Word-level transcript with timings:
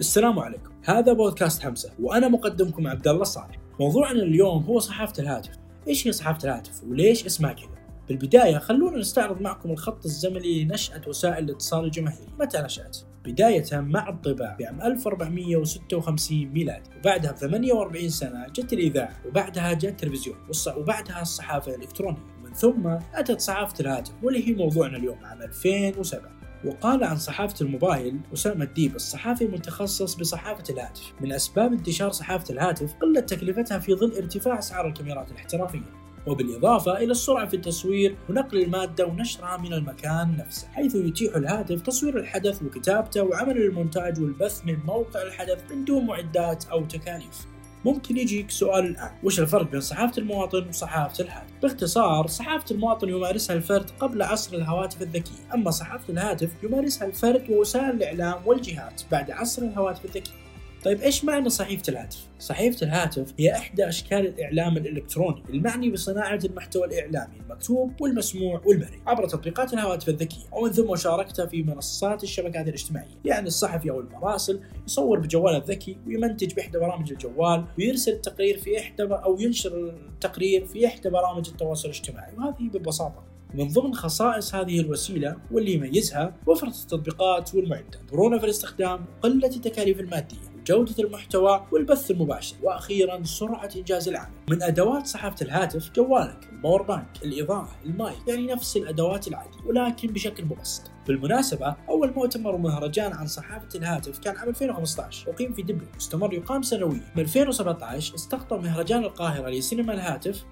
السلام 0.00 0.38
عليكم. 0.38 0.70
هذا 0.84 1.12
بودكاست 1.12 1.62
حمزة 1.62 1.90
وأنا 2.00 2.28
مقدمكم 2.28 2.86
عبد 2.86 3.08
الله 3.08 3.24
صالح. 3.24 3.58
موضوعنا 3.80 4.22
اليوم 4.22 4.62
هو 4.62 4.78
صحافة 4.78 5.22
الهاتف. 5.22 5.50
إيش 5.88 6.06
هي 6.06 6.12
صحافة 6.12 6.44
الهاتف؟ 6.44 6.84
وليش 6.84 7.26
اسمها 7.26 7.52
كذا؟ 7.52 7.76
بالبداية 8.08 8.58
خلونا 8.58 8.98
نستعرض 8.98 9.40
معكم 9.40 9.70
الخط 9.70 10.04
الزمني 10.04 10.64
لنشأة 10.64 11.00
وسائل 11.06 11.44
الاتصال 11.44 11.84
الجماهيري. 11.84 12.32
متى 12.40 12.58
نشأت؟ 12.58 12.98
بداية 13.24 13.64
مع 13.72 14.08
الطباعة 14.08 14.56
بعام 14.56 14.82
1456 14.82 16.46
ميلادي 16.46 16.90
وبعدها 16.98 17.32
ب 17.32 17.36
48 17.36 18.08
سنة 18.08 18.46
جت 18.46 18.72
الإذاعة 18.72 19.16
وبعدها 19.26 19.72
جاء 19.72 19.90
التلفزيون 19.90 20.36
وبعدها 20.76 21.22
الصحافة 21.22 21.74
الإلكترونية. 21.74 22.36
ومن 22.40 22.54
ثم 22.54 22.86
أتت 23.14 23.40
صحافة 23.40 23.74
الهاتف 23.80 24.12
واللي 24.22 24.48
هي 24.48 24.54
موضوعنا 24.54 24.96
اليوم 24.96 25.24
عام 25.24 25.42
2007 25.42 26.35
وقال 26.64 27.04
عن 27.04 27.16
صحافة 27.16 27.66
الموبايل 27.66 28.20
أسامة 28.34 28.64
الديب 28.64 28.96
الصحافي 28.96 29.46
متخصص 29.46 30.14
بصحافة 30.14 30.64
الهاتف. 30.70 31.12
من 31.20 31.32
أسباب 31.32 31.72
انتشار 31.72 32.10
صحافة 32.10 32.54
الهاتف 32.54 32.94
قلة 32.94 33.20
تكلفتها 33.20 33.78
في 33.78 33.94
ظل 33.94 34.12
ارتفاع 34.16 34.58
أسعار 34.58 34.86
الكاميرات 34.86 35.30
الاحترافية 35.30 36.06
وبالإضافة 36.26 36.98
إلى 36.98 37.10
السرعة 37.10 37.48
في 37.48 37.56
التصوير 37.56 38.16
ونقل 38.28 38.62
المادة 38.62 39.06
ونشرها 39.06 39.56
من 39.56 39.72
المكان 39.72 40.36
نفسه 40.36 40.68
حيث 40.68 40.94
يتيح 40.94 41.36
الهاتف 41.36 41.80
تصوير 41.80 42.18
الحدث 42.18 42.62
وكتابته 42.62 43.22
وعمل 43.22 43.56
المونتاج 43.56 44.20
والبث 44.20 44.64
من 44.64 44.76
موقع 44.86 45.22
الحدث 45.22 45.72
من 45.72 45.84
دون 45.84 46.06
معدات 46.06 46.64
أو 46.64 46.84
تكاليف. 46.84 47.46
ممكن 47.86 48.16
يجيك 48.16 48.50
سؤال 48.50 48.86
الآن. 48.86 49.10
وش 49.22 49.40
الفرق 49.40 49.70
بين 49.70 49.80
صحافة 49.80 50.18
المواطن 50.18 50.68
وصحافة 50.68 51.24
الهاتف؟ 51.24 51.52
باختصار 51.62 52.26
صحافة 52.26 52.74
المواطن 52.74 53.08
يمارسها 53.08 53.56
الفرد 53.56 53.90
قبل 54.00 54.22
عصر 54.22 54.56
الهواتف 54.56 55.02
الذكية. 55.02 55.54
أما 55.54 55.70
صحافة 55.70 56.12
الهاتف 56.12 56.50
يمارسها 56.62 57.08
الفرد 57.08 57.50
ووسائل 57.50 57.90
الإعلام 57.90 58.46
والجهات 58.46 59.02
بعد 59.12 59.30
عصر 59.30 59.62
الهواتف 59.62 60.04
الذكية. 60.04 60.45
طيب 60.86 61.00
إيش 61.00 61.24
معنى 61.24 61.48
صحيفة 61.48 61.82
الهاتف؟ 61.88 62.28
صحيفة 62.38 62.86
الهاتف 62.86 63.34
هي 63.38 63.52
إحدى 63.52 63.88
أشكال 63.88 64.26
الإعلام 64.26 64.76
الإلكتروني 64.76 65.42
المعني 65.50 65.90
بصناعة 65.90 66.40
المحتوى 66.44 66.86
الإعلامي 66.86 67.36
المكتوب 67.40 68.00
والمسموع 68.00 68.60
والمرئي 68.64 69.00
عبر 69.06 69.28
تطبيقات 69.28 69.74
الهواتف 69.74 70.08
الذكية 70.08 70.44
ومن 70.52 70.72
ثم 70.72 70.90
مشاركته 70.90 71.46
في 71.46 71.62
منصات 71.62 72.22
الشبكات 72.22 72.68
الاجتماعية، 72.68 73.14
يعني 73.24 73.46
الصحفي 73.46 73.90
أو 73.90 74.00
المراسل 74.00 74.60
يصور 74.86 75.18
بجواله 75.18 75.56
الذكي 75.56 75.96
ويمنتج 76.06 76.54
بإحدى 76.54 76.78
برامج 76.78 77.12
الجوال 77.12 77.64
ويرسل 77.78 78.12
التقرير 78.12 78.58
في 78.58 78.80
إحدى 78.80 79.02
أو 79.02 79.40
ينشر 79.40 79.94
التقرير 80.14 80.66
في 80.66 80.86
إحدى 80.86 81.10
برامج 81.10 81.48
التواصل 81.48 81.88
الاجتماعي 81.88 82.32
وهذه 82.36 82.68
ببساطة 82.74 83.24
من 83.54 83.68
ضمن 83.68 83.94
خصائص 83.94 84.54
هذه 84.54 84.80
الوسيلة 84.80 85.36
واللي 85.50 85.72
يميزها 85.72 86.34
وفرة 86.46 86.68
التطبيقات 86.68 87.54
والمعدات 87.54 88.12
مرونة 88.12 88.38
في 88.38 88.44
الاستخدام 88.44 89.04
وقلة 89.18 89.48
التكاليف 89.48 90.00
المادية 90.00 90.55
جودة 90.66 90.94
المحتوى 90.98 91.66
والبث 91.72 92.10
المباشر 92.10 92.56
وأخيرا 92.62 93.24
سرعة 93.24 93.70
إنجاز 93.76 94.08
العمل. 94.08 94.34
من 94.50 94.62
أدوات 94.62 95.06
صحافة 95.06 95.46
الهاتف 95.46 95.90
جوالك 95.92 96.48
ال 96.52 96.57
power 96.57 96.82
bank 96.82 97.06
الإضاءة 97.24 97.70
المايك 97.84 98.18
يعني 98.28 98.46
نفس 98.46 98.76
الأدوات 98.76 99.28
العادية 99.28 99.58
ولكن 99.66 100.08
بشكل 100.08 100.44
مبسط. 100.44 100.90
بالمناسبة 101.06 101.76
أول 101.88 102.12
مؤتمر 102.16 102.54
ومهرجان 102.54 103.12
عن 103.12 103.26
صحافة 103.26 103.78
الهاتف 103.78 104.18
كان 104.18 104.36
عام 104.36 104.48
2015 104.48 105.30
أقيم 105.30 105.52
في 105.52 105.62
دبي 105.62 105.86
مستمر 105.96 106.34
يقام 106.34 106.62
سنويا. 106.62 107.12
من 107.16 107.22
2017 107.22 108.14
استقطب 108.14 108.62
مهرجان 108.62 109.04
القاهرة 109.04 109.48
لسينما 109.48 109.94
الهاتف 109.94 110.44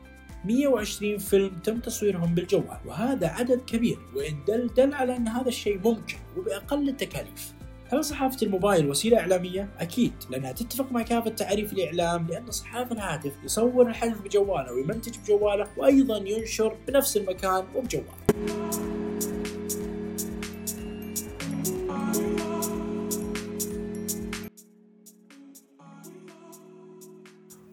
120 0.44 1.18
فيلم 1.18 1.50
تم 1.64 1.80
تصويرهم 1.80 2.34
بالجوال 2.34 2.78
وهذا 2.86 3.26
عدد 3.26 3.60
كبير 3.60 3.98
وإن 4.16 4.44
دل 4.48 4.70
دل 4.76 4.94
على 4.94 5.16
أن 5.16 5.28
هذا 5.28 5.48
الشيء 5.48 5.78
ممكن 5.78 6.16
وبأقل 6.36 6.88
التكاليف. 6.88 7.54
هل 7.92 8.04
صحافة 8.04 8.46
الموبايل 8.46 8.88
وسيلة 8.90 9.18
إعلامية؟ 9.18 9.68
أكيد 9.78 10.12
لأنها 10.30 10.52
تتفق 10.52 10.92
مع 10.92 11.02
كافة 11.02 11.30
تعريف 11.30 11.72
الإعلام 11.72 12.26
لأن 12.26 12.50
صحاف 12.50 12.92
الهاتف 12.92 13.32
يصور 13.44 13.88
الحدث 13.88 14.20
بجواله 14.20 14.72
ويمنتج 14.72 15.18
بجواله 15.18 15.66
وأيضا 15.76 16.16
ينشر 16.16 16.76
بنفس 16.88 17.16
المكان 17.16 17.64
وبجواله. 17.74 18.14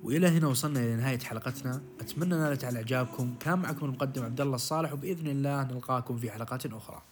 وإلى 0.03 0.27
هنا 0.27 0.47
وصلنا 0.47 0.79
إلى 0.79 0.95
نهاية 0.95 1.19
حلقتنا. 1.19 1.81
أتمنى 2.01 2.35
نالت 2.35 2.63
على 2.65 2.77
إعجابكم. 2.77 3.35
كان 3.39 3.59
معكم 3.59 3.85
المقدم 3.85 4.23
عبد 4.23 4.41
الله 4.41 4.55
الصالح 4.55 4.93
وبإذن 4.93 5.27
الله 5.27 5.63
نلقاكم 5.63 6.17
في 6.17 6.31
حلقات 6.31 6.65
أخرى. 6.65 7.10